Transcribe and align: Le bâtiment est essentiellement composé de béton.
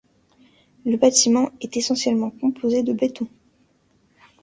Le 0.83 0.97
bâtiment 0.97 1.51
est 1.61 1.77
essentiellement 1.77 2.31
composé 2.31 2.81
de 2.81 2.91
béton. 2.91 3.27